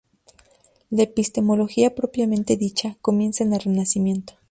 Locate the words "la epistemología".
0.89-1.93